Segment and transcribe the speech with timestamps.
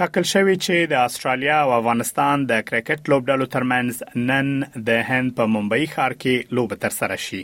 [0.00, 4.48] ټاکل شوی چې د استرالیا او افغانستان د کرکټ لوبډلو ترمنځ نن
[4.88, 7.38] د هند په ممبئی ښار کې لوب تر سره شي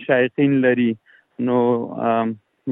[0.08, 0.90] شایقین لري
[1.48, 1.58] نو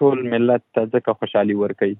[0.00, 1.96] ټول ملت ته ځکه خوشحالي ورکوي